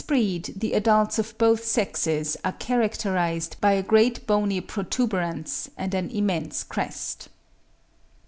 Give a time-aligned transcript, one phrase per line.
[0.01, 4.59] and in this breed the adults of both sexes are characterised by a great bony
[4.59, 7.29] protuberance and an immense crest.